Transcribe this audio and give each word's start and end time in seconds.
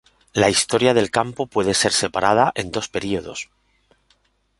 La 0.33 0.49
historia 0.49 0.95
del 0.95 1.11
campo 1.11 1.45
puede 1.45 1.75
ser 1.75 1.91
separada 1.93 2.51
en 2.55 2.71
dos 2.71 2.89
períodos. 2.89 3.51